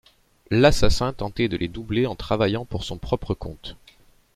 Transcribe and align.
L'assassin 0.49 1.13
tentait 1.13 1.47
de 1.47 1.55
les 1.57 1.67
doubler 1.67 2.07
en 2.07 2.15
travaillant 2.15 2.65
pour 2.65 2.83
son 2.83 2.97
propre 2.97 3.35
compte. 3.35 3.75